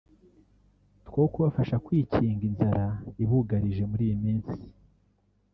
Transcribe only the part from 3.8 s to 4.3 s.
muri iyi